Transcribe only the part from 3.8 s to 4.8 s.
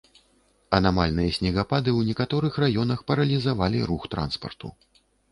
рух транспарту.